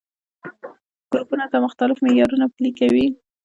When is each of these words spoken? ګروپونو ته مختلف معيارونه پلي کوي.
ګروپونو 1.11 1.45
ته 1.51 1.57
مختلف 1.65 1.97
معيارونه 2.05 2.45
پلي 2.55 2.71
کوي. 2.79 3.05